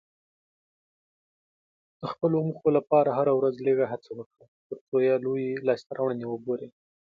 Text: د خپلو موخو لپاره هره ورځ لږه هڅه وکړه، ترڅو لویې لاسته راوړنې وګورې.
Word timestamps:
د 1.99 2.01
خپلو 2.11 2.37
موخو 2.47 2.69
لپاره 2.77 3.09
هره 3.17 3.33
ورځ 3.39 3.55
لږه 3.67 3.85
هڅه 3.91 4.11
وکړه، 4.17 4.45
ترڅو 4.67 4.97
لویې 5.25 5.51
لاسته 5.67 5.91
راوړنې 5.97 6.25
وګورې. 6.27 6.67